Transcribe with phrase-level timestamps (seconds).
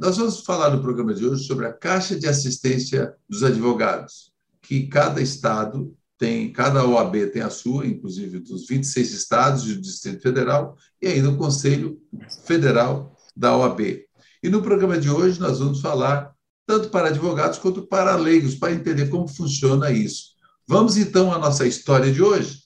[0.00, 4.86] nós vamos falar no programa de hoje sobre a Caixa de Assistência dos Advogados, que
[4.86, 10.22] cada estado tem, cada OAB tem a sua, inclusive dos 26 estados e do Distrito
[10.22, 12.00] Federal, e ainda o Conselho
[12.46, 14.02] Federal da OAB.
[14.42, 16.32] E no programa de hoje nós vamos falar
[16.66, 20.30] tanto para advogados quanto para leigos, para entender como funciona isso.
[20.66, 22.60] Vamos então à nossa história de hoje.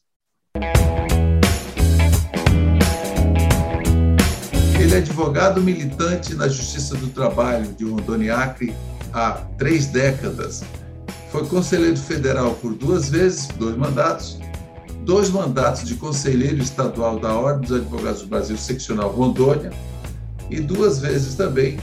[4.95, 8.73] Ele é advogado militante na Justiça do Trabalho de Rondônia Acre
[9.13, 10.63] há três décadas.
[11.33, 14.39] Foi conselheiro federal por duas vezes, dois mandatos,
[15.01, 19.73] dois mandatos de conselheiro estadual da Ordem dos Advogados do Brasil, seccional Rondônia,
[20.49, 21.77] e duas vezes também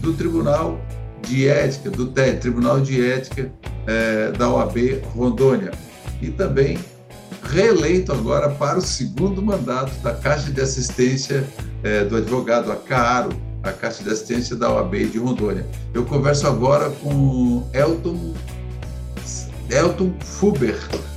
[0.00, 0.78] do Tribunal
[1.22, 3.50] de Ética, do TED, Tribunal de Ética
[3.86, 5.70] é, da OAB Rondônia.
[6.20, 6.78] E também
[7.44, 11.44] reeleito agora para o segundo mandato da Caixa de Assistência
[11.82, 13.30] é, do Advogado, a CAARO,
[13.62, 15.66] a Caixa de Assistência da OAB de Rondônia.
[15.92, 18.34] Eu converso agora com Elton,
[19.70, 20.76] Elton Fuber.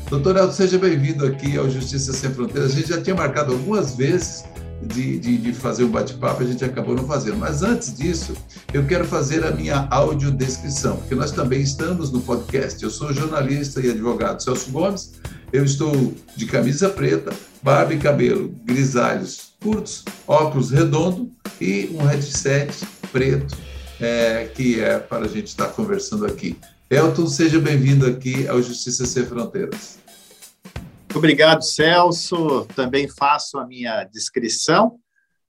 [0.09, 2.71] Doutor Elton, seja bem-vindo aqui ao Justiça Sem Fronteiras.
[2.71, 4.43] A gente já tinha marcado algumas vezes
[4.81, 7.37] de, de, de fazer um bate-papo, a gente acabou não fazendo.
[7.37, 8.33] Mas antes disso,
[8.73, 12.83] eu quero fazer a minha audiodescrição, porque nós também estamos no podcast.
[12.83, 15.13] Eu sou jornalista e advogado Celso Gomes,
[15.51, 22.85] eu estou de camisa preta, barba e cabelo grisalhos curtos, óculos redondo e um headset
[23.11, 23.55] preto,
[23.99, 26.57] é, que é para a gente estar conversando aqui.
[26.89, 29.99] Elton, seja bem-vindo aqui ao Justiça Sem Fronteiras.
[31.13, 32.65] Obrigado, Celso.
[32.75, 34.97] Também faço a minha descrição.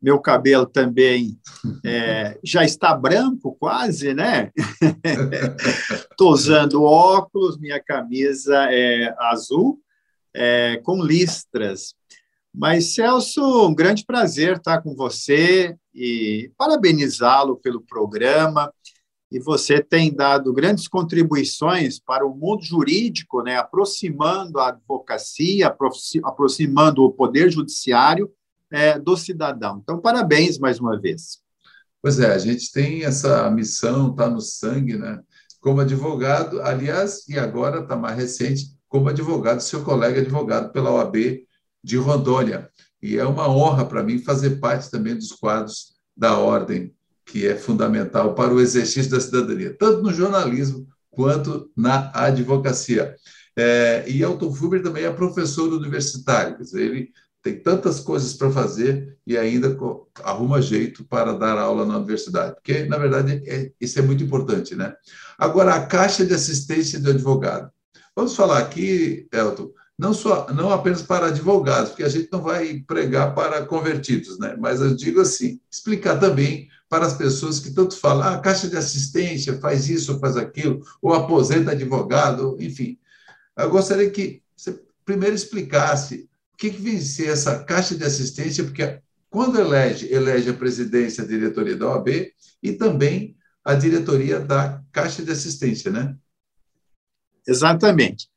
[0.01, 1.39] Meu cabelo também
[1.85, 4.51] é, já está branco, quase, né?
[6.11, 9.79] Estou usando óculos, minha camisa é azul,
[10.35, 11.95] é, com listras.
[12.55, 18.73] Mas, Celso, um grande prazer estar com você e parabenizá-lo pelo programa
[19.33, 25.75] e você tem dado grandes contribuições para o mundo jurídico, né, aproximando a advocacia,
[26.23, 28.31] aproximando o poder judiciário
[28.71, 29.81] é, do cidadão.
[29.83, 31.41] Então, parabéns mais uma vez.
[32.03, 35.21] Pois é, a gente tem essa missão, está no sangue, né?
[35.61, 41.17] Como advogado, aliás, e agora está mais recente, como advogado, seu colega advogado pela OAB
[41.83, 42.69] de Rondônia.
[43.03, 46.95] E é uma honra para mim fazer parte também dos quadros da ordem
[47.25, 53.17] que é fundamental para o exercício da cidadania, tanto no jornalismo quanto na advocacia.
[53.57, 57.09] É, e Elton Fuber também é professor universitário, quer dizer, ele
[57.43, 59.75] tem tantas coisas para fazer e ainda
[60.23, 64.75] arruma jeito para dar aula na universidade, porque, na verdade, é, isso é muito importante.
[64.75, 64.95] Né?
[65.39, 67.71] Agora, a Caixa de Assistência do Advogado.
[68.15, 72.83] Vamos falar aqui, Elton, não, só, não apenas para advogados, porque a gente não vai
[72.87, 74.57] pregar para convertidos, né?
[74.59, 78.69] mas eu digo assim, explicar também para as pessoas que tanto falam, ah, a caixa
[78.69, 82.99] de assistência faz isso, faz aquilo, ou aposenta advogado, enfim.
[83.57, 88.65] Eu gostaria que você primeiro explicasse o que, que vem ser essa caixa de assistência,
[88.65, 92.31] porque quando elege, elege a presidência, a diretoria da OAB
[92.63, 93.35] e também
[93.65, 96.15] a diretoria da Caixa de Assistência, né?
[97.47, 98.29] Exatamente.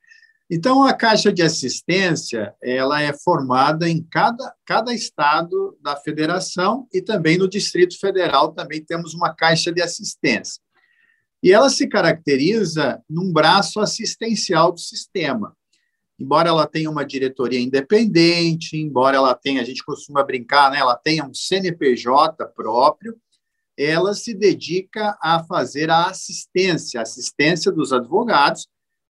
[0.49, 7.01] Então, a Caixa de Assistência ela é formada em cada, cada estado da federação e
[7.01, 10.61] também no Distrito Federal também temos uma Caixa de Assistência.
[11.41, 15.55] E ela se caracteriza num braço assistencial do sistema.
[16.17, 20.95] Embora ela tenha uma diretoria independente, embora ela tenha, a gente costuma brincar, né, ela
[20.95, 23.17] tenha um CNPJ próprio,
[23.77, 28.67] ela se dedica a fazer a assistência, assistência dos advogados,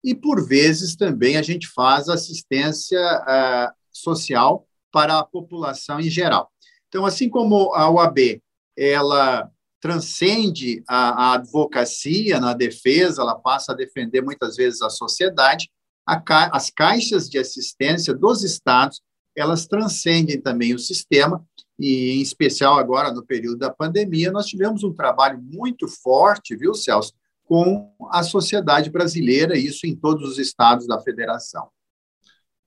[0.04, 6.52] e, por vezes, também a gente faz assistência uh, social para a população em geral.
[6.88, 8.42] Então, assim como a OAB
[8.78, 9.50] ela
[9.82, 15.70] transcende a, a advocacia na defesa, ela passa a defender muitas vezes a sociedade,
[16.06, 16.22] a,
[16.56, 19.02] as caixas de assistência dos estados
[19.38, 21.46] elas transcendem também o sistema
[21.80, 26.74] e, em especial agora no período da pandemia, nós tivemos um trabalho muito forte, viu,
[26.74, 27.14] Celso,
[27.48, 31.70] com a sociedade brasileira, isso em todos os estados da federação.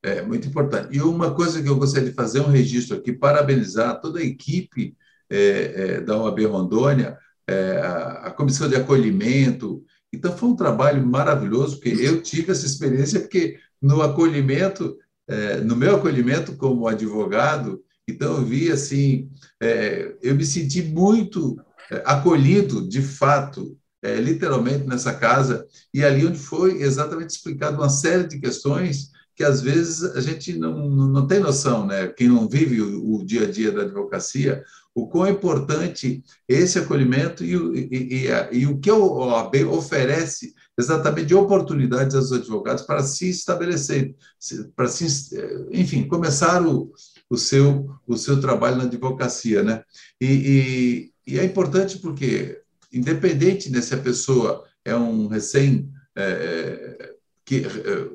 [0.03, 0.97] É muito importante.
[0.97, 4.97] E uma coisa que eu gostaria de fazer um registro aqui, parabenizar toda a equipe
[5.29, 9.85] é, é, da OAB Rondônia, é, a, a comissão de acolhimento.
[10.11, 14.97] Então, foi um trabalho maravilhoso, porque eu tive essa experiência, porque no acolhimento,
[15.29, 19.29] é, no meu acolhimento como advogado, então eu vi assim,
[19.61, 21.61] é, eu me senti muito
[21.91, 27.89] é, acolhido, de fato, é, literalmente nessa casa, e ali onde foi exatamente explicado uma
[27.89, 32.09] série de questões que às vezes a gente não, não tem noção, né?
[32.09, 34.63] Quem não vive o, o dia a dia da advocacia,
[34.95, 40.53] o quão é importante esse acolhimento e, e, e, e o que a OAB oferece
[40.79, 44.15] exatamente de oportunidades aos advogados para se estabelecer,
[44.75, 45.07] para se,
[45.71, 46.93] enfim, começar o,
[47.29, 49.63] o, seu, o seu trabalho na advocacia.
[49.63, 49.83] Né?
[50.21, 52.61] E, e, e é importante porque,
[52.93, 55.91] independente de se a pessoa é um recém.
[56.17, 57.15] É,
[57.45, 57.65] que,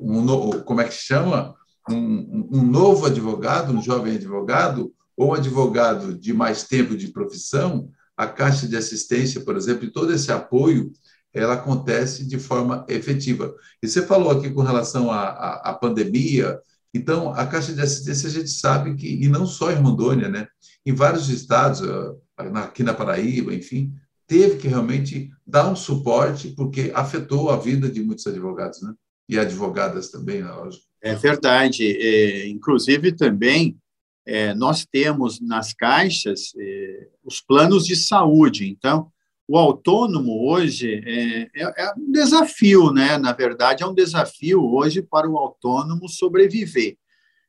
[0.00, 0.26] um,
[0.60, 1.54] como é que chama?
[1.90, 8.26] Um, um novo advogado, um jovem advogado, ou advogado de mais tempo de profissão, a
[8.26, 10.92] Caixa de Assistência, por exemplo, e todo esse apoio
[11.32, 13.54] ela acontece de forma efetiva.
[13.82, 16.58] E você falou aqui com relação à, à, à, pandemia,
[16.94, 20.48] então a Caixa de Assistência a gente sabe que, e não só em Rondônia, né?
[20.84, 22.14] em vários estados, ah,
[22.60, 23.92] aqui na Paraíba, enfim,
[24.26, 28.92] teve que realmente dar um suporte, porque afetou a vida de muitos advogados, né?
[29.28, 30.84] e advogadas também, na lógico.
[31.02, 31.84] É verdade.
[31.84, 33.76] É, inclusive, também,
[34.24, 38.68] é, nós temos nas caixas é, os planos de saúde.
[38.68, 39.10] Então,
[39.48, 43.18] o autônomo hoje é, é, é, um desafio, né?
[43.18, 46.96] Na verdade, é um desafio hoje para o autônomo sobreviver.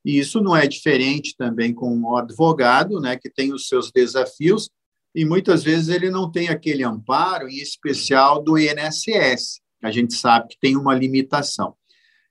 [0.06, 3.18] E isso não é diferente também com o advogado, né?
[3.18, 4.70] Que tem os seus desafios
[5.18, 9.60] e muitas vezes ele não tem aquele amparo, em especial do INSS.
[9.82, 11.74] A gente sabe que tem uma limitação.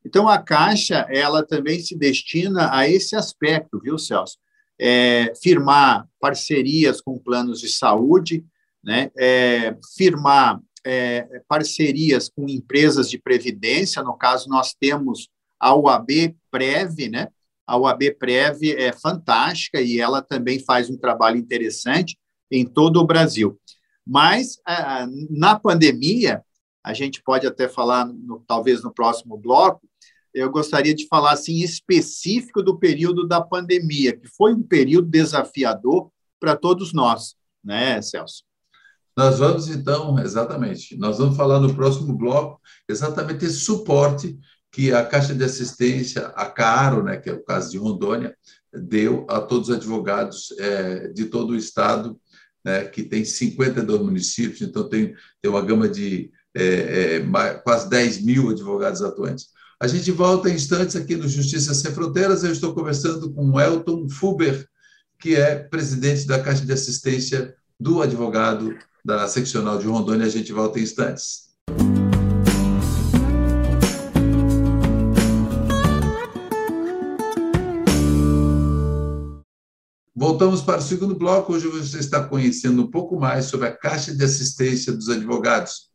[0.05, 4.39] Então, a Caixa, ela também se destina a esse aspecto, viu, Celso?
[4.79, 8.45] É, firmar parcerias com planos de saúde,
[8.85, 15.29] né, é, firmar é, parcerias com empresas de previdência, no caso, nós temos
[15.59, 17.31] a UAB Prev, né?
[17.67, 22.17] A UAB Prev é fantástica e ela também faz um trabalho interessante
[22.51, 23.59] em todo o Brasil.
[24.07, 24.59] Mas,
[25.31, 26.43] na pandemia,
[26.85, 29.81] a gente pode até falar, no, talvez no próximo bloco,
[30.33, 36.11] eu gostaria de falar assim específico do período da pandemia, que foi um período desafiador
[36.39, 37.35] para todos nós,
[37.65, 38.45] né, Celso?
[39.17, 44.39] Nós vamos, então, exatamente, nós vamos falar no próximo bloco exatamente esse suporte
[44.71, 48.37] que a Caixa de Assistência, a Caro, né, que é o caso de Rondônia,
[48.71, 52.21] deu a todos os advogados é, de todo o Estado,
[52.67, 58.23] né, que tem 52 municípios, então tem, tem uma gama de é, é, quase 10
[58.23, 59.51] mil advogados atuantes.
[59.79, 62.43] A gente volta em instantes aqui no Justiça Sem Fronteiras.
[62.43, 64.67] Eu estou conversando com Elton Fuber,
[65.21, 70.27] que é presidente da Caixa de Assistência do advogado da seccional de Rondônia.
[70.27, 71.46] A gente volta em instantes.
[80.19, 81.53] Voltamos para o segundo bloco.
[81.53, 85.91] Hoje você está conhecendo um pouco mais sobre a Caixa de Assistência dos Advogados.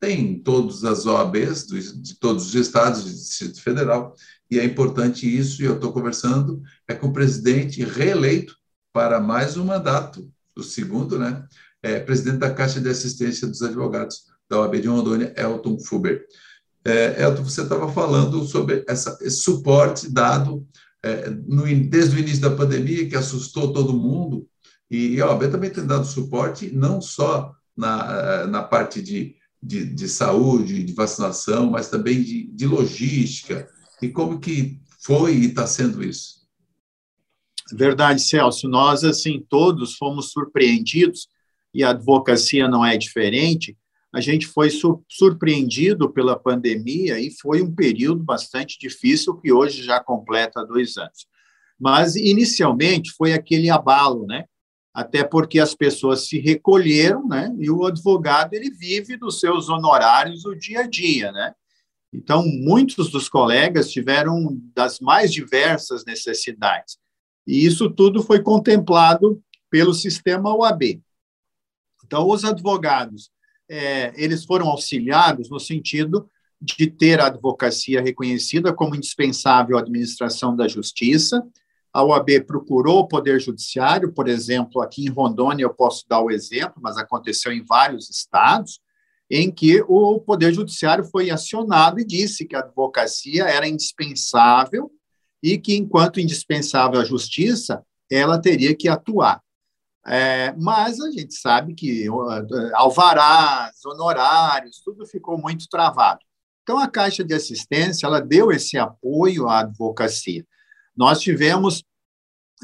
[0.00, 4.14] Tem todas as OABs de todos os estados, do Distrito Federal,
[4.50, 8.56] e é importante isso, e eu estou conversando é com o presidente reeleito
[8.94, 10.26] para mais um mandato,
[10.56, 11.46] o segundo, né?
[11.82, 16.24] é, presidente da Caixa de Assistência dos Advogados da OAB de Rondônia, Elton Fuber.
[16.82, 20.66] É, Elton, você estava falando sobre essa, esse suporte dado
[21.02, 24.46] é, no, desde o início da pandemia, que assustou todo mundo,
[24.90, 30.08] e a OAB também tem dado suporte, não só na, na parte de, de, de
[30.08, 33.68] saúde, de vacinação, mas também de, de logística,
[34.02, 36.40] e como que foi e está sendo isso?
[37.72, 38.68] Verdade, Celso.
[38.68, 41.28] Nós, assim, todos fomos surpreendidos
[41.72, 43.76] e a advocacia não é diferente,
[44.12, 44.68] a gente foi
[45.08, 51.26] surpreendido pela pandemia e foi um período bastante difícil que hoje já completa dois anos.
[51.78, 54.44] Mas, inicialmente, foi aquele abalo, né?
[54.92, 57.54] Até porque as pessoas se recolheram, né?
[57.58, 61.54] E o advogado, ele vive dos seus honorários o dia a dia, né?
[62.12, 66.98] Então, muitos dos colegas tiveram das mais diversas necessidades.
[67.46, 69.40] E isso tudo foi contemplado
[69.70, 71.00] pelo sistema OAB.
[72.04, 73.30] Então, os advogados,
[73.70, 76.28] é, eles foram auxiliados no sentido
[76.60, 81.46] de ter a advocacia reconhecida como indispensável à administração da justiça.
[81.92, 86.30] A OAB procurou o Poder Judiciário, por exemplo, aqui em Rondônia, eu posso dar o
[86.30, 88.80] exemplo, mas aconteceu em vários estados,
[89.30, 94.90] em que o Poder Judiciário foi acionado e disse que a advocacia era indispensável
[95.40, 99.40] e que, enquanto indispensável à justiça, ela teria que atuar.
[100.06, 102.06] É, mas a gente sabe que
[102.74, 106.20] alvarás, honorários, tudo ficou muito travado.
[106.62, 110.44] Então, a Caixa de Assistência ela deu esse apoio à advocacia.
[110.96, 111.84] Nós tivemos,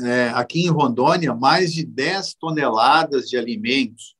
[0.00, 4.14] é, aqui em Rondônia, mais de 10 toneladas de alimentos.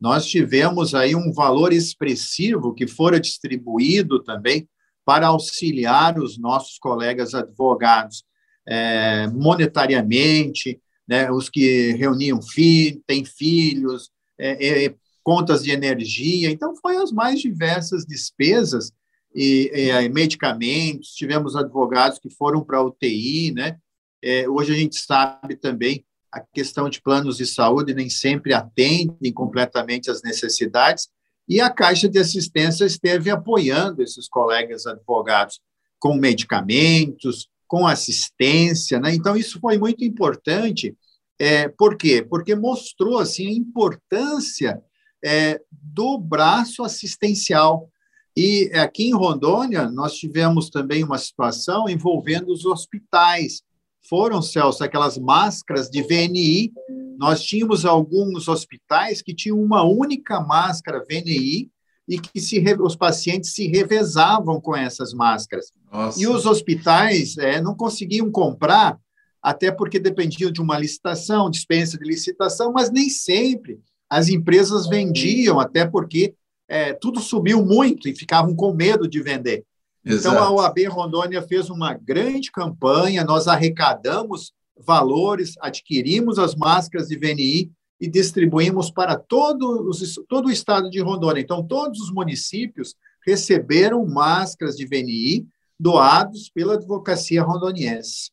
[0.00, 4.68] Nós tivemos aí um valor expressivo que fora distribuído também
[5.04, 8.24] para auxiliar os nossos colegas advogados
[8.66, 16.50] é, monetariamente, né, os que reuniam filhos, têm filhos, é, é, contas de energia.
[16.50, 18.92] Então, foi as mais diversas despesas
[19.34, 21.14] e, e medicamentos.
[21.14, 23.78] Tivemos advogados que foram para a UTI, né?
[24.22, 29.32] É, hoje a gente sabe também a questão de planos de saúde nem sempre atendem
[29.32, 31.08] completamente às necessidades,
[31.48, 35.60] e a Caixa de Assistência esteve apoiando esses colegas advogados
[35.98, 39.14] com medicamentos, com assistência, né?
[39.14, 40.96] Então isso foi muito importante.
[41.38, 42.26] É, por quê?
[42.28, 44.82] Porque mostrou assim a importância
[45.24, 47.88] é, do braço assistencial.
[48.36, 53.62] E aqui em Rondônia nós tivemos também uma situação envolvendo os hospitais.
[54.08, 56.72] Foram, Celso, aquelas máscaras de VNI.
[57.18, 61.70] Nós tínhamos alguns hospitais que tinham uma única máscara VNI
[62.08, 65.72] e que se, os pacientes se revezavam com essas máscaras.
[65.92, 66.20] Nossa.
[66.20, 68.98] E os hospitais é, não conseguiam comprar,
[69.42, 75.60] até porque dependiam de uma licitação, dispensa de licitação, mas nem sempre as empresas vendiam,
[75.60, 76.34] até porque
[76.66, 79.64] é, tudo subiu muito e ficavam com medo de vender.
[80.04, 80.34] Exato.
[80.34, 87.18] Então, a OAB Rondônia fez uma grande campanha, nós arrecadamos valores, adquirimos as máscaras de
[87.18, 89.90] VNI e distribuímos para todo,
[90.28, 91.40] todo o estado de Rondônia.
[91.40, 92.94] Então, todos os municípios
[93.26, 95.46] receberam máscaras de VNI
[95.78, 98.30] doados pela advocacia rondoniense.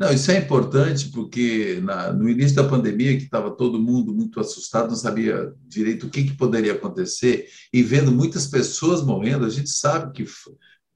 [0.00, 4.40] Não, isso é importante porque na, no início da pandemia, que estava todo mundo muito
[4.40, 9.50] assustado, não sabia direito o que, que poderia acontecer, e vendo muitas pessoas morrendo, a
[9.50, 10.24] gente sabe que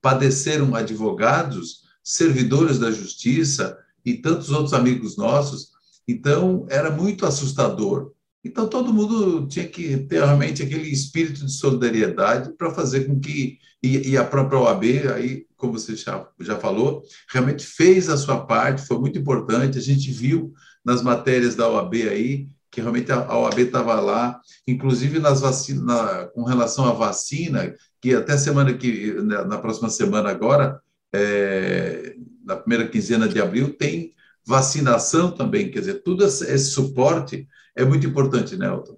[0.01, 5.76] padeceram advogados, servidores da justiça e tantos outros amigos nossos
[6.07, 8.13] então, era muito assustador.
[8.45, 13.59] Então, todo mundo tinha que ter realmente aquele espírito de solidariedade para fazer com que.
[13.83, 14.85] E, e, a própria OAB,
[15.15, 19.79] aí, como você já, já falou, realmente fez a sua parte, foi muito importante.
[19.79, 20.53] A gente viu
[20.85, 26.27] nas matérias da OAB aí que realmente a OAB estava lá, inclusive nas vacinas, na,
[26.27, 30.79] com relação à vacina, que até semana que, na próxima semana agora,
[31.11, 34.13] é, na primeira quinzena de abril, tem
[34.47, 38.97] vacinação também, quer dizer, tudo esse suporte é muito importante, né, Elton?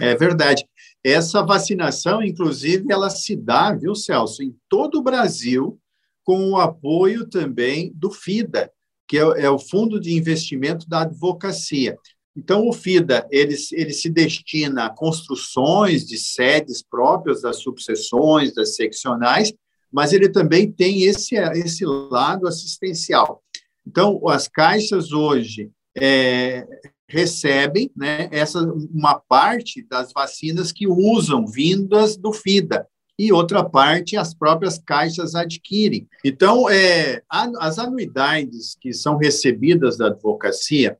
[0.00, 0.64] É verdade.
[1.04, 5.78] Essa vacinação, inclusive, ela se dá, viu, Celso, em todo o Brasil,
[6.24, 8.70] com o apoio também do FIDA,
[9.08, 11.96] que é, é o Fundo de Investimento da Advocacia.
[12.34, 18.74] Então, o FIDA ele, ele se destina a construções de sedes próprias das subseções, das
[18.74, 19.52] seccionais,
[19.92, 23.42] mas ele também tem esse, esse lado assistencial.
[23.86, 26.66] Então, as caixas hoje é,
[27.08, 32.86] recebem né, essa, uma parte das vacinas que usam, vindas do FIDA,
[33.18, 36.08] e outra parte as próprias caixas adquirem.
[36.24, 40.96] Então, é, as anuidades que são recebidas da advocacia,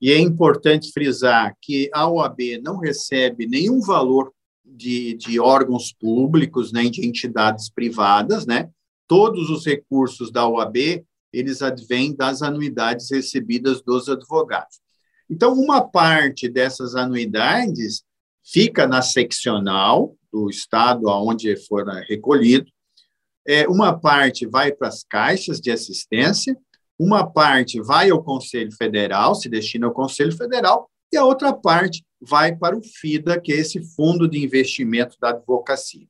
[0.00, 4.32] e é importante frisar que a OAB não recebe nenhum valor
[4.64, 8.68] de, de órgãos públicos, nem de entidades privadas, né?
[9.08, 11.04] Todos os recursos da OAB
[11.38, 14.80] eles advêm das anuidades recebidas dos advogados.
[15.28, 18.02] Então, uma parte dessas anuidades
[18.44, 22.70] fica na seccional do estado aonde for recolhido,
[23.46, 26.56] é, uma parte vai para as caixas de assistência,
[26.98, 32.04] uma parte vai ao Conselho Federal, se destina ao Conselho Federal, e a outra parte
[32.20, 36.06] vai para o FIDA, que é esse fundo de investimento da advocacia.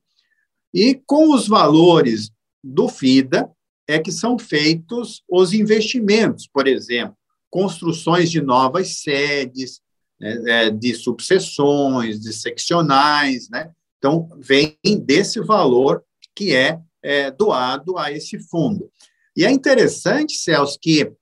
[0.73, 2.31] E com os valores
[2.63, 3.49] do FIDA,
[3.87, 7.15] é que são feitos os investimentos, por exemplo,
[7.49, 9.81] construções de novas sedes,
[10.19, 13.71] né, é, de subseções, de seccionais, né?
[13.97, 16.03] Então, vem desse valor
[16.35, 18.91] que é, é, doado a esse fundo.
[19.35, 21.13] E é interessante, Celso, que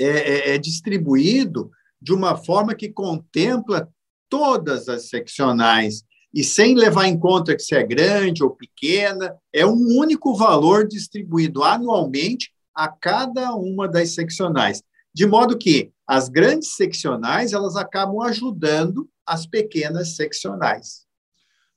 [0.00, 3.88] é, é, é distribuído de uma forma que contempla
[4.28, 9.64] todas as seccionais e sem levar em conta que se é grande ou pequena, é
[9.64, 14.82] um único valor distribuído anualmente a cada uma das seccionais.
[15.14, 21.04] De modo que as grandes seccionais elas acabam ajudando as pequenas seccionais.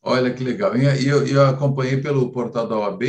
[0.01, 0.75] Olha que legal.
[0.75, 3.03] E eu, eu, acompanhei pelo portal da OAB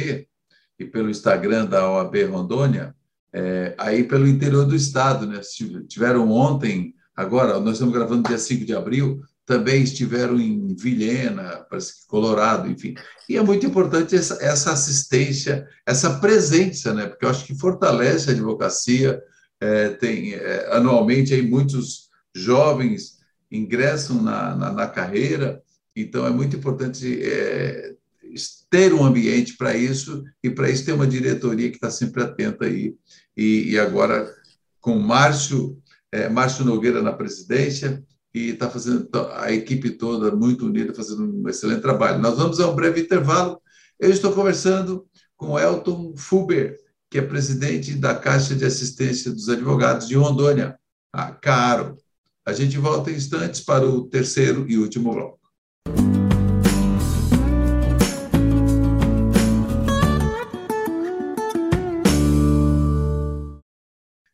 [0.78, 2.94] e pelo Instagram da OAB Rondônia,
[3.32, 5.40] é, aí pelo interior do estado, né?
[5.88, 12.02] Tiveram ontem, agora, nós estamos gravando dia 5 de abril, também estiveram em Vilhena, parece
[12.02, 12.94] que Colorado, enfim.
[13.26, 17.06] E é muito importante essa, essa assistência, essa presença, né?
[17.06, 19.18] porque eu acho que fortalece a advocacia.
[19.58, 25.62] É, tem é, anualmente aí muitos jovens ingressam na, na, na, carreira,
[25.96, 27.94] então é muito importante é,
[28.70, 32.66] ter um ambiente para isso, e para isso ter uma diretoria que está sempre atenta
[32.66, 32.94] aí.
[33.34, 34.30] E, e agora,
[34.78, 35.78] com Márcio,
[36.12, 38.04] é, Márcio Nogueira na presidência,
[38.38, 42.20] e está fazendo a equipe toda muito unida, fazendo um excelente trabalho.
[42.20, 43.60] Nós vamos a um breve intervalo.
[43.98, 45.04] Eu estou conversando
[45.36, 46.76] com Elton Fuber,
[47.10, 50.78] que é presidente da Caixa de Assistência dos Advogados de Rondônia,
[51.12, 51.96] a CARO.
[52.46, 55.38] A gente volta em instantes para o terceiro e último bloco.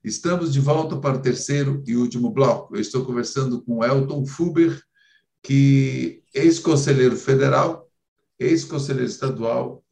[0.04, 2.76] Estamos de volta para o terceiro e último bloco.
[2.76, 4.78] Eu estou conversando com Elton Fuber,
[5.42, 7.88] que ex-conselheiro federal,
[8.38, 9.82] ex-conselheiro estadual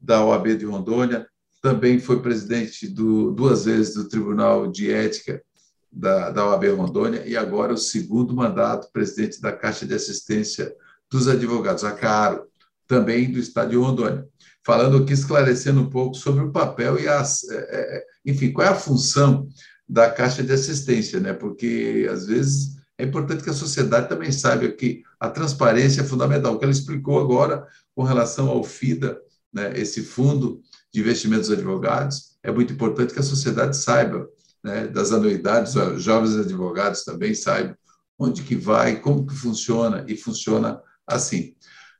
[0.00, 1.26] da OAB de Rondônia,
[1.60, 5.42] também foi presidente do, duas vezes do Tribunal de Ética
[5.90, 10.72] da, da OAB Rondônia e agora o segundo mandato presidente da Caixa de Assistência
[11.10, 12.46] dos Advogados, a CARO,
[12.86, 14.24] também do Estado de Rondônia
[14.64, 18.70] falando aqui, esclarecendo um pouco sobre o papel e as, é, é, enfim, qual é
[18.70, 19.48] a função
[19.88, 21.32] da Caixa de Assistência, né?
[21.32, 26.54] Porque às vezes é importante que a sociedade também saiba que a transparência é fundamental.
[26.54, 29.18] O que ela explicou agora com relação ao FIDA,
[29.52, 34.28] né, esse fundo de investimentos dos advogados, é muito importante que a sociedade saiba
[34.62, 37.76] né, das anuidades, os jovens advogados também saibam
[38.18, 41.56] onde que vai, como que funciona, e funciona assim.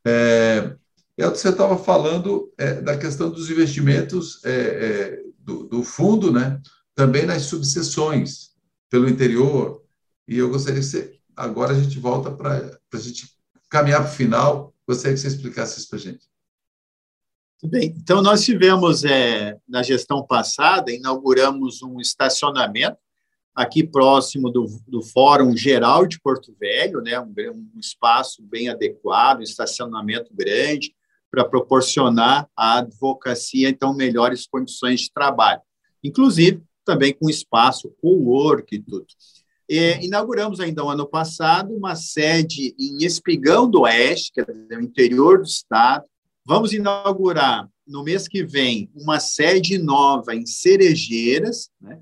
[0.06, 0.76] É,
[1.16, 6.60] e você estava falando é, da questão dos investimentos é, é, do, do, fundo, né?
[6.94, 8.52] também nas subseções
[8.88, 9.82] pelo interior.
[10.26, 13.30] E eu gostaria que você, agora a gente volta para a gente
[13.68, 14.74] caminhar para o final.
[14.86, 16.26] Gostaria que você explicasse isso para a gente.
[17.58, 17.94] Tudo bem.
[17.96, 22.98] Então, nós tivemos, é, na gestão passada, inauguramos um estacionamento
[23.54, 27.32] aqui próximo do, do Fórum Geral de Porto Velho, né, um,
[27.74, 30.94] um espaço bem adequado, um estacionamento grande,
[31.32, 35.62] para proporcionar à advocacia, então, melhores condições de trabalho,
[36.04, 39.06] inclusive também com espaço co-work e tudo.
[40.02, 45.38] Inauguramos ainda, no ano passado, uma sede em Espigão do Oeste, que é o interior
[45.38, 46.04] do estado.
[46.44, 51.70] Vamos inaugurar, no mês que vem, uma sede nova em Cerejeiras.
[51.80, 51.98] Né?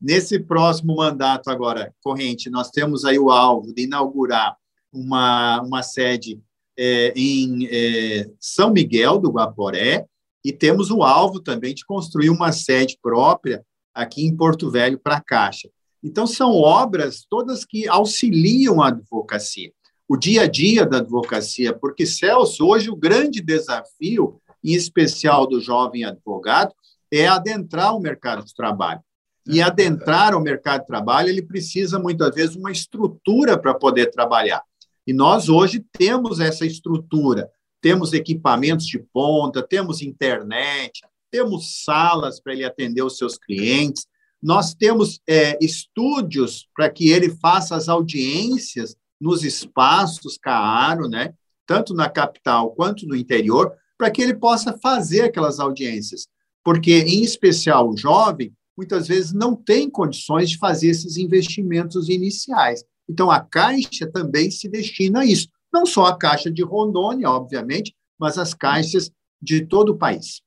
[0.00, 4.56] Nesse próximo mandato agora corrente, nós temos aí o alvo de inaugurar
[4.90, 6.40] uma, uma sede
[6.82, 10.06] é, em é, São Miguel do Guaporé
[10.42, 13.62] e temos o alvo também de construir uma sede própria
[13.94, 15.68] aqui em Porto Velho para a Caixa.
[16.02, 19.70] Então, são obras todas que auxiliam a advocacia,
[20.08, 25.60] o dia a dia da advocacia, porque, Celso, hoje o grande desafio, em especial do
[25.60, 26.72] jovem advogado,
[27.12, 29.02] é adentrar o mercado de trabalho.
[29.46, 34.62] E adentrar o mercado de trabalho, ele precisa, muitas vezes, uma estrutura para poder trabalhar.
[35.10, 41.00] E nós hoje temos essa estrutura, temos equipamentos de ponta, temos internet,
[41.32, 44.06] temos salas para ele atender os seus clientes,
[44.40, 51.34] nós temos é, estúdios para que ele faça as audiências nos espaços Caaro, né?
[51.66, 56.28] tanto na capital quanto no interior, para que ele possa fazer aquelas audiências.
[56.62, 62.84] Porque, em especial, o jovem, muitas vezes não tem condições de fazer esses investimentos iniciais.
[63.10, 65.48] Então, a Caixa também se destina a isso.
[65.72, 69.10] Não só a Caixa de Rondônia, obviamente, mas as caixas
[69.42, 70.42] de todo o país.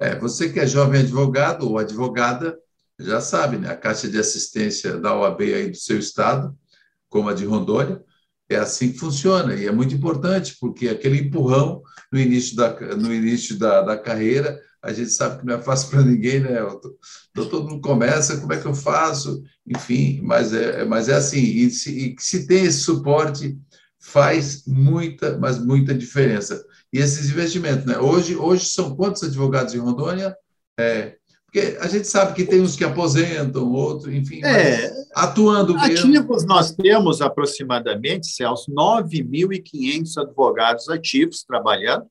[0.00, 2.58] É, você que é jovem advogado ou advogada,
[2.98, 3.70] já sabe, né?
[3.70, 6.52] A Caixa de Assistência da OAB aí do seu estado,
[7.08, 8.02] como a de Rondônia,
[8.50, 13.14] é assim que funciona e é muito importante porque aquele empurrão no início da, no
[13.14, 16.58] início da, da carreira a gente sabe que não é fácil para ninguém, né?
[17.30, 19.42] Então, todo mundo começa, como é que eu faço?
[19.66, 23.56] Enfim, mas é, mas é assim, e se, e se tem esse suporte,
[24.00, 26.64] faz muita, mas muita diferença.
[26.92, 27.98] E esses investimentos, né?
[27.98, 30.36] Hoje, hoje são quantos advogados em Rondônia?
[30.78, 31.16] É,
[31.52, 36.46] porque a gente sabe que tem uns que aposentam, outros, enfim, é, atuando ativos mesmo.
[36.46, 42.06] nós temos aproximadamente, Celso, 9.500 advogados ativos trabalhando,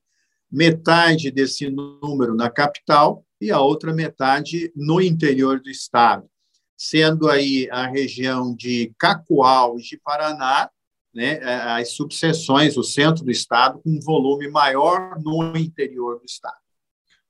[0.52, 6.28] metade desse número na capital e a outra metade no interior do estado,
[6.76, 10.70] sendo aí a região de Cacoal e de Paraná,
[11.14, 16.56] né, as subseções, o centro do estado, com um volume maior no interior do estado.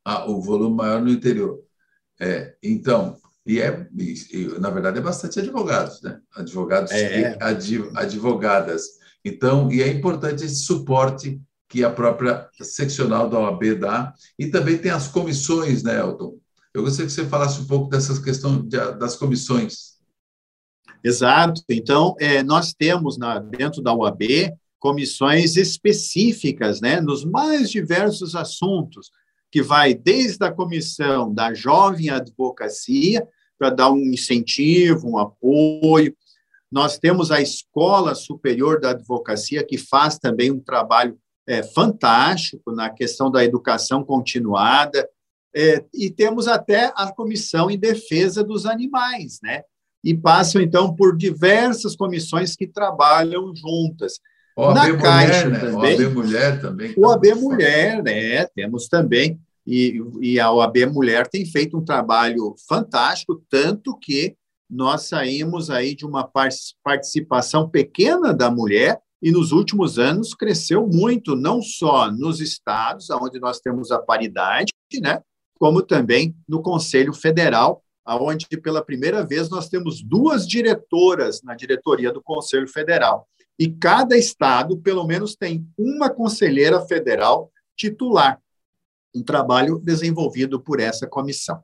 [0.05, 1.61] Ah, o volume maior no interior.
[2.21, 6.21] É, então, e é, e, na verdade, é bastante advogados, né?
[6.35, 7.21] Advogados é.
[7.21, 7.37] e
[7.95, 8.83] advogadas.
[9.25, 11.41] Então, e é importante esse suporte
[11.73, 16.37] que a própria seccional da OAB dá, e também tem as comissões, né, Elton?
[16.75, 19.93] Eu gostaria que você falasse um pouco dessas questões de, das comissões.
[21.03, 21.63] Exato.
[21.71, 29.11] Então, é, nós temos na, dentro da OAB comissões específicas, né, nos mais diversos assuntos,
[29.51, 33.27] que vai desde a comissão da jovem advocacia,
[33.59, 36.15] para dar um incentivo, um apoio.
[36.71, 42.91] Nós temos a Escola Superior da Advocacia, que faz também um trabalho é, fantástico na
[42.91, 45.09] questão da educação continuada,
[45.55, 49.63] é, e temos até a Comissão em Defesa dos Animais, né?
[50.03, 54.15] E passam, então, por diversas comissões que trabalham juntas.
[54.57, 55.99] O Na Caixa Mulher, também.
[55.99, 56.05] Né?
[56.05, 56.95] O AB Mulher também.
[56.97, 58.47] O AB Mulher, né?
[58.47, 59.39] Temos também.
[59.67, 64.37] E, e a OAB Mulher tem feito um trabalho fantástico, tanto que
[64.69, 66.29] nós saímos aí de uma
[66.83, 73.39] participação pequena da mulher e nos últimos anos cresceu muito, não só nos estados, onde
[73.39, 75.23] nós temos a paridade, né,
[75.59, 82.11] como também no Conselho Federal, onde pela primeira vez nós temos duas diretoras na diretoria
[82.13, 83.29] do Conselho Federal.
[83.57, 88.41] E cada estado, pelo menos, tem uma conselheira federal titular,
[89.15, 91.63] um trabalho desenvolvido por essa comissão.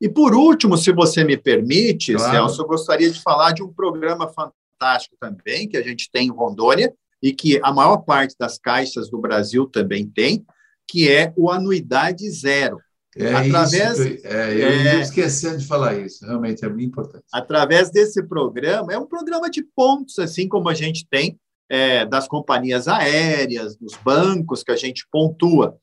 [0.00, 2.32] E, por último, se você me permite, claro.
[2.32, 4.32] Celso, eu gostaria de falar de um programa
[4.74, 9.08] fantástico também, que a gente tem em Rondônia, e que a maior parte das caixas
[9.08, 10.44] do Brasil também tem,
[10.86, 12.78] que é o Anuidade Zero.
[13.16, 17.24] É através, isso, é, eu é, esquecendo de falar isso, realmente é muito importante.
[17.32, 22.26] Através desse programa, é um programa de pontos, assim como a gente tem é, das
[22.26, 25.78] companhias aéreas, dos bancos, que a gente pontua.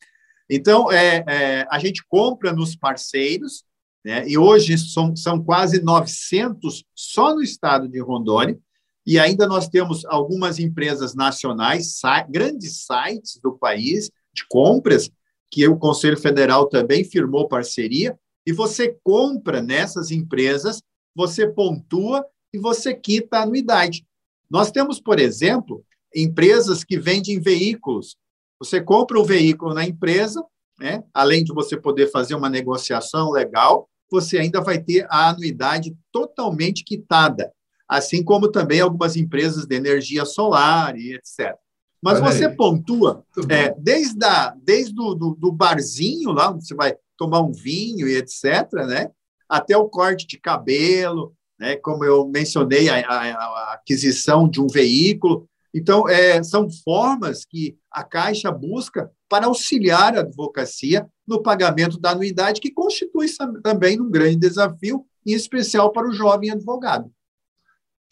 [0.49, 3.63] Então, é, é, a gente compra nos parceiros,
[4.03, 8.59] né, e hoje são, são quase 900 só no estado de Rondônia,
[9.05, 15.09] e ainda nós temos algumas empresas nacionais, grandes sites do país de compras,
[15.49, 20.81] que o Conselho Federal também firmou parceria, e você compra nessas empresas,
[21.15, 24.05] você pontua e você quita a anuidade.
[24.49, 25.83] Nós temos, por exemplo,
[26.15, 28.15] empresas que vendem veículos.
[28.59, 30.43] Você compra o veículo na empresa,
[30.79, 31.03] né?
[31.13, 36.83] além de você poder fazer uma negociação legal, você ainda vai ter a anuidade totalmente
[36.83, 37.51] quitada,
[37.91, 41.53] assim como também algumas empresas de energia solar e etc.
[42.01, 42.55] Mas Olha você aí.
[42.55, 47.51] pontua é, desde, a, desde do, do, do, barzinho, lá onde você vai tomar um
[47.51, 49.11] vinho e etc., né?
[49.47, 51.75] até o corte de cabelo, né?
[51.75, 55.45] como eu mencionei, a, a, a aquisição de um veículo.
[55.73, 62.11] Então, é, são formas que a Caixa busca para auxiliar a advocacia no pagamento da
[62.11, 63.27] anuidade, que constitui
[63.61, 67.11] também um grande desafio, em especial para o jovem advogado.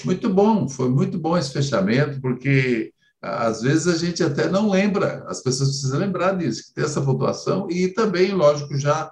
[0.05, 5.25] Muito bom, foi muito bom esse fechamento, porque às vezes a gente até não lembra,
[5.27, 9.11] as pessoas precisam lembrar disso, que tem essa pontuação, e também, lógico, já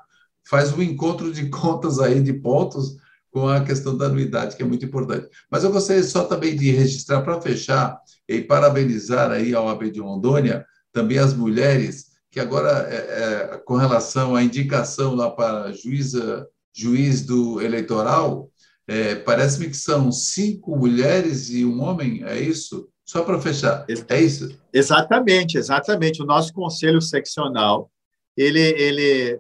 [0.50, 2.96] faz um encontro de contas aí, de pontos,
[3.30, 5.28] com a questão da anuidade, que é muito importante.
[5.52, 10.00] Mas eu gostaria só também de registrar, para fechar, e parabenizar aí a OAB de
[10.00, 16.48] Rondônia, também as mulheres, que agora, é, é, com relação à indicação lá para juíza,
[16.74, 18.50] juiz do eleitoral,
[18.88, 22.90] é, parece-me que são cinco mulheres e um homem, é isso?
[23.06, 24.58] Só para fechar, é isso?
[24.74, 26.22] Exatamente, exatamente.
[26.22, 27.90] O nosso conselho seccional,
[28.36, 29.40] ele, ele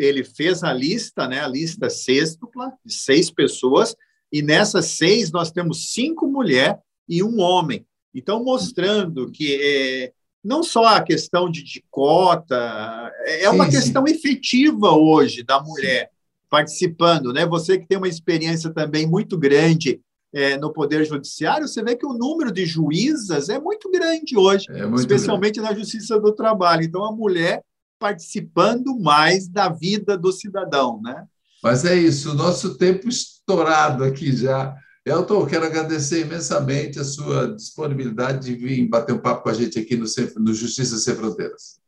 [0.00, 3.94] ele fez a lista, né, a lista sextupla, de seis pessoas,
[4.32, 6.76] e nessas seis nós temos cinco mulheres
[7.06, 7.84] e um homem.
[8.14, 14.06] Então, mostrando que é, não só a questão de, de cota, é uma sim, questão
[14.06, 14.14] sim.
[14.14, 16.19] efetiva hoje da mulher sim.
[16.50, 17.32] Participando.
[17.32, 17.46] Né?
[17.46, 20.00] Você que tem uma experiência também muito grande
[20.32, 24.66] é, no Poder Judiciário, você vê que o número de juízas é muito grande hoje,
[24.68, 25.74] é muito especialmente grande.
[25.74, 26.82] na Justiça do Trabalho.
[26.82, 27.62] Então, a mulher
[27.98, 31.24] participando mais da vida do cidadão, né?
[31.62, 34.74] Mas é isso, o nosso tempo estourado aqui já.
[35.04, 39.78] Elton, quero agradecer imensamente a sua disponibilidade de vir bater um papo com a gente
[39.78, 40.06] aqui no,
[40.38, 41.80] no Justiça Sem Fronteiras.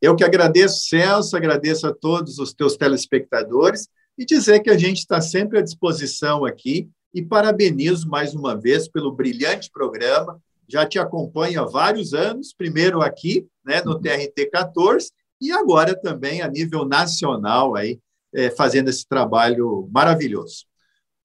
[0.00, 4.98] Eu que agradeço, Celso, agradeço a todos os teus telespectadores e dizer que a gente
[4.98, 10.98] está sempre à disposição aqui e parabenizo mais uma vez pelo brilhante programa já te
[10.98, 16.84] acompanho há vários anos, primeiro aqui, né, no TRT 14, e agora também a nível
[16.84, 17.98] nacional, aí,
[18.34, 20.66] é, fazendo esse trabalho maravilhoso.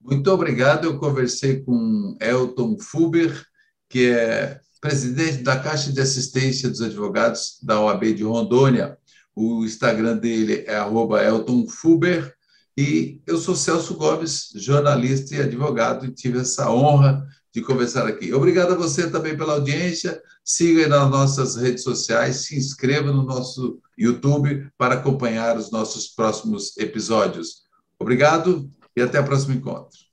[0.00, 0.86] Muito obrigado.
[0.86, 3.44] Eu conversei com Elton Fuber,
[3.88, 8.98] que é presidente da Caixa de Assistência dos Advogados da OAB de Rondônia.
[9.34, 10.76] O Instagram dele é
[11.26, 12.34] Elton Fuber.
[12.76, 18.34] E eu sou Celso Gomes, jornalista e advogado, e tive essa honra de conversar aqui.
[18.34, 20.20] Obrigado a você também pela audiência.
[20.44, 26.76] Siga nas nossas redes sociais, se inscreva no nosso YouTube para acompanhar os nossos próximos
[26.76, 27.62] episódios.
[27.98, 30.03] Obrigado e até o próximo encontro.